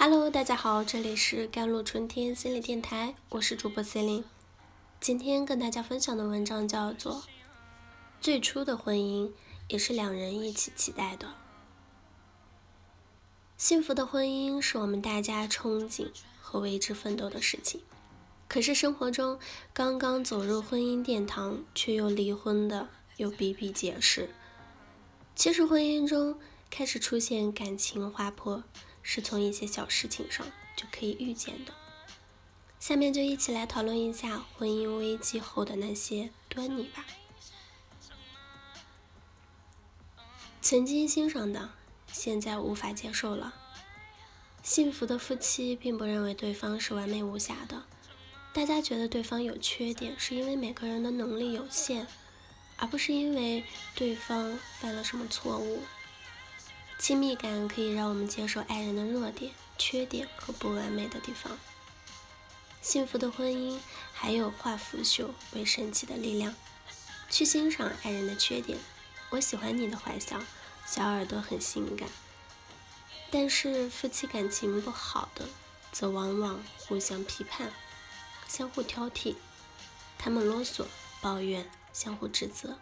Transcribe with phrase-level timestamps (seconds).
[0.00, 4.24] Hello，大家好，这里是甘露春天心理电台，我是主播 c e l i n e
[5.00, 7.14] 今天跟大家分享的文章叫做
[8.20, 9.32] 《最初的婚姻
[9.66, 11.26] 也是两人一起期待的》。
[13.56, 16.06] 幸福的婚姻是我们大家憧憬
[16.40, 17.80] 和为之奋斗的事情，
[18.46, 19.40] 可是生活中
[19.72, 24.30] 刚刚走入婚姻殿堂却又离婚的又比比皆是。
[25.34, 26.38] 其实婚姻中
[26.70, 28.62] 开始出现感情滑坡。
[29.02, 31.72] 是从一些小事情上就可以预见的。
[32.78, 37.04] 下面就一起来讨论一下婚姻危机后的那些端倪吧。
[40.60, 41.70] 曾经欣赏的，
[42.12, 43.54] 现在无法接受了。
[44.62, 47.84] 幸福的夫妻并不认为对方是完美无瑕的，
[48.52, 52.06] 大家觉得对方有缺点，是因为每个人的能力有限，
[52.76, 55.82] 而不是因为对方犯了什么错误。
[56.98, 61.56] 亲密感可以让我们接受爱人的弱点、缺点和不完美的地方。
[62.82, 63.78] 幸福的婚姻
[64.12, 66.54] 还有化腐朽为神奇的力量。
[67.30, 68.78] 去欣赏爱人的缺点，
[69.30, 70.40] 我喜欢你的坏笑，
[70.86, 72.08] 小耳朵很性感。
[73.30, 75.46] 但是夫妻感情不好的，
[75.92, 77.70] 则往往互相批判、
[78.48, 79.34] 相互挑剔，
[80.18, 80.86] 他们啰嗦、
[81.20, 82.78] 抱怨、相互指责，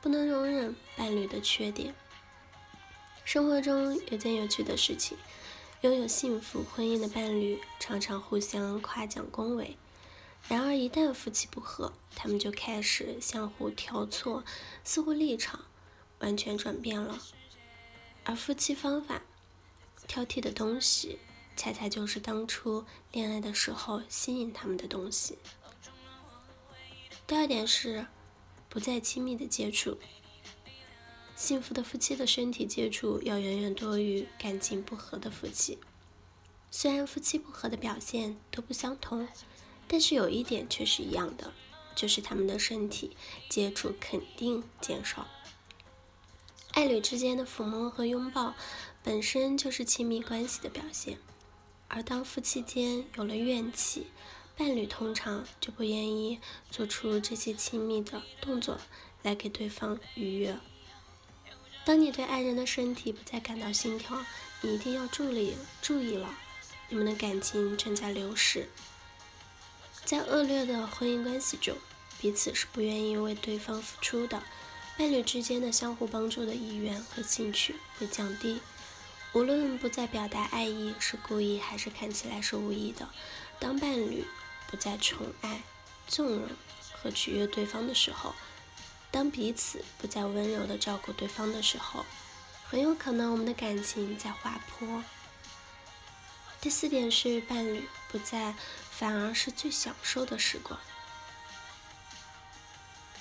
[0.00, 1.94] 不能容忍伴侣的缺点。
[3.28, 5.18] 生活中有件有趣的事情，
[5.82, 9.76] 拥有幸福婚姻的伴侣常常互相夸奖恭维。
[10.48, 14.44] 然而，一旦夫妻不和，他们就开始相互挑错，
[14.82, 15.66] 似乎立场
[16.20, 17.18] 完全转变了。
[18.24, 19.20] 而夫妻方法
[20.06, 21.18] 挑剔的东西，
[21.54, 25.36] 恰恰就是当初恋爱的时候吸引他们的东西。
[27.26, 28.06] 第二点是，
[28.70, 29.98] 不再亲密的接触。
[31.38, 35.78] 幸福的夫妻的身体接触要远远多于感情不和的夫妻。
[36.68, 39.28] 虽然夫妻不和的表现都不相同，
[39.86, 41.52] 但是有一点却是一样的，
[41.94, 43.16] 就是他们的身体
[43.48, 45.28] 接触肯定减少。
[46.72, 48.54] 爱侣之间的抚摸和拥抱
[49.04, 51.18] 本身就是亲密关系的表现，
[51.86, 54.08] 而当夫妻间有了怨气，
[54.56, 58.78] 伴侣通常就不愿意做出这些亲密的动作
[59.22, 60.58] 来给对方愉悦。
[61.88, 64.22] 当你对爱人的身体不再感到心跳，
[64.60, 66.34] 你一定要注意注意了，
[66.90, 68.68] 你们的感情正在流逝。
[70.04, 71.78] 在恶劣的婚姻关系中，
[72.20, 74.42] 彼此是不愿意为对方付出的，
[74.98, 78.60] 伴侣之间的相互帮助的意愿和兴趣会降低。
[79.32, 83.08] 无论不再表达爱意是故意还是看起来是无意的，
[83.58, 84.26] 当伴侣
[84.70, 85.62] 不再宠爱、
[86.06, 86.50] 纵容
[86.92, 88.34] 和取悦对方的时候。
[89.10, 92.04] 当彼此不再温柔的照顾对方的时候，
[92.68, 95.02] 很有可能我们的感情在滑坡。
[96.60, 98.54] 第四点是伴侣不在，
[98.90, 100.78] 反而是最享受的时光。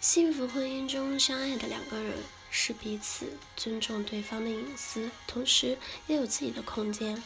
[0.00, 2.18] 幸福婚姻中相爱的两个人
[2.50, 7.22] 是彼此尊重对方的隐私，同时也有自己的空间。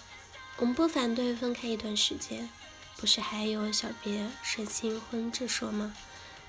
[0.57, 2.49] 我们不反对分开一段时间，
[2.97, 5.95] 不是还有小别胜新婚之说吗？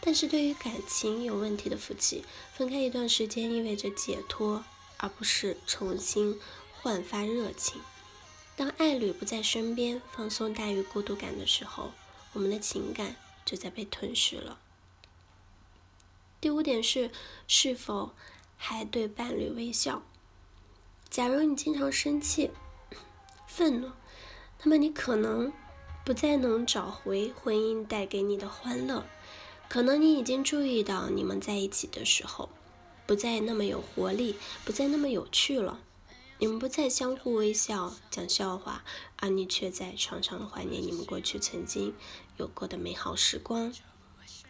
[0.05, 2.23] 但是对于感情有问题的夫妻，
[2.53, 4.63] 分开一段时间意味着解脱，
[4.97, 6.39] 而不是重新
[6.71, 7.81] 焕发热情。
[8.55, 11.91] 当爱侣不在身边，放松大于孤独感的时候，
[12.33, 14.59] 我们的情感就在被吞噬了。
[16.39, 17.09] 第五点是，
[17.47, 18.13] 是否
[18.55, 20.03] 还对伴侣微笑？
[21.09, 22.51] 假如你经常生气、
[23.47, 23.89] 愤怒，
[24.61, 25.51] 那么你可能
[26.05, 29.03] 不再能找回婚姻带给你的欢乐。
[29.67, 32.49] 可能你已经注意到，你们在一起的时候，
[33.05, 35.81] 不再那么有活力，不再那么有趣了。
[36.37, 38.83] 你们不再相互微笑、讲笑话，
[39.17, 41.93] 而你却在常常怀念你们过去曾经
[42.37, 43.73] 有过的美好时光。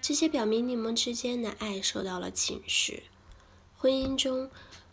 [0.02, 3.02] 这些表明你们之间的爱受到了侵蚀，
[3.78, 4.50] 婚姻中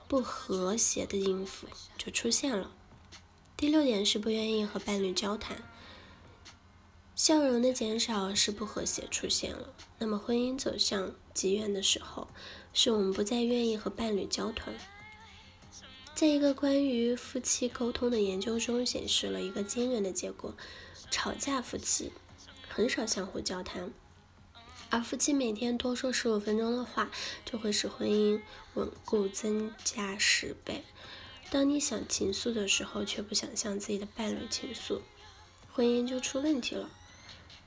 [0.08, 1.66] 不和谐的音符
[1.96, 2.70] 就出现了。
[3.56, 5.62] 第六点是不愿意和伴侣交谈。
[7.14, 9.74] 笑容的减少是不和谐出现了。
[9.98, 12.28] 那么婚姻走向极远的时候，
[12.72, 14.74] 是我们不再愿意和伴侣交谈。
[16.14, 20.54] 在一个关于夫妻沟通的研究中，显示了一个惊人的结果：
[21.10, 22.12] 吵架夫妻
[22.68, 23.92] 很少相互交谈，
[24.90, 27.10] 而夫妻每天多说十五分钟的话，
[27.44, 28.40] 就会使婚姻
[28.74, 30.82] 稳固增加十倍。
[31.50, 35.02] 当你想倾诉的时候，却不想向自己的伴侣倾诉，
[35.72, 36.90] 婚姻就出问题了。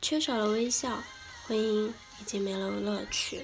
[0.02, 1.04] 缺少了微笑，
[1.48, 1.90] 婚姻
[2.22, 3.44] 已经没了乐趣；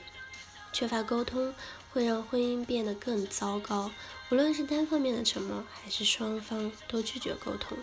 [0.72, 1.54] 缺乏沟通，
[1.92, 3.92] 会让婚姻变得更糟糕。
[4.30, 7.78] 无论是单方面的沉默，还是双方都拒绝沟通，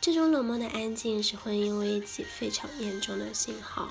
[0.00, 3.90] 这种冷漠的安静是婚姻危机非常严重的信号。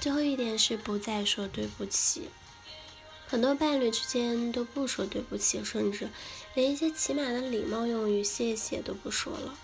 [0.00, 2.28] 最后一点是不再说对不起。
[3.26, 6.08] 很多伴侣之间都不说对不起，甚至
[6.54, 9.56] 连一些起码的礼貌用语“谢谢”都不说了。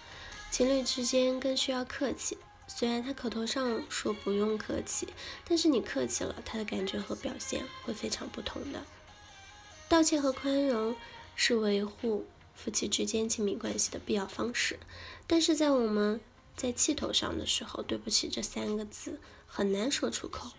[0.51, 2.39] 情侣之间更需要客气。
[2.69, 5.09] 虽然他口头上说不用客气，
[5.49, 8.85] 但是你客气了，他的感觉和表现会非常不同的。
[9.89, 10.97] 道歉和宽容
[11.37, 14.79] 是维护夫妻之间亲密关系的必要方式，
[15.27, 16.21] 但是在我们
[16.57, 20.51] 在气头上的时候，对不起这三个字很难说出口。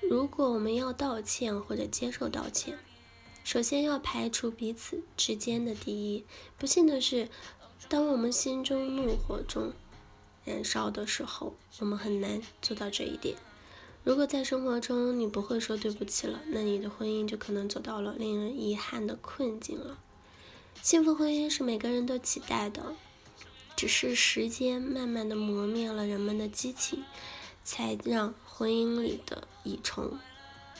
[0.00, 2.78] 如果我们要道歉或者接受道歉，
[3.44, 6.24] 首先要排除彼此之间的敌意。
[6.56, 7.28] 不幸的是，
[7.88, 9.72] 当我们心中怒火中。
[10.44, 13.36] 燃烧的时候，我们很难做到这一点。
[14.04, 19.98] 如果在生活中你不会说对不起了，那你的婚姻就可能走到了令人遗憾的困境了。
[20.82, 22.96] 幸福婚姻是每个人都期待的，
[23.76, 27.04] 只是时间慢慢的磨灭了人们的激情，
[27.62, 30.18] 才让婚姻里的蚁虫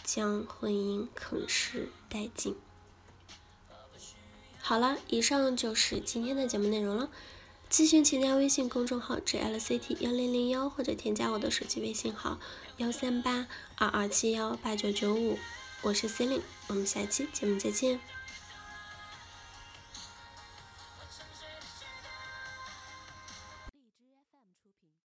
[0.03, 2.57] 将婚姻啃食殆尽。
[4.59, 7.09] 好了，以上就是今天的节目内容了。
[7.73, 12.39] 咨询请加微信公众号 jlct 幺零零幺，或者添加我的手机微信号
[12.77, 13.47] 幺三八
[13.77, 15.39] 二二七幺八九九五，
[15.81, 17.99] 我是 c e l i n e 我们下期节目再见。